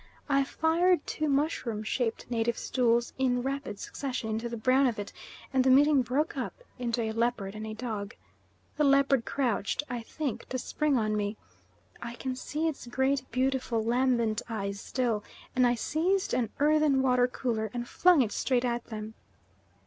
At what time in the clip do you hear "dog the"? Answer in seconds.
7.75-8.83